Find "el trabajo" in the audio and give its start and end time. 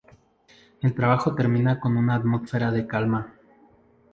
0.81-1.35